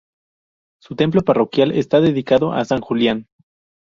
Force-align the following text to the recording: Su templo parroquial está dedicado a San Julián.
Su 0.81 0.95
templo 0.95 1.21
parroquial 1.21 1.71
está 1.73 2.01
dedicado 2.01 2.53
a 2.53 2.65
San 2.65 2.81
Julián. 2.81 3.27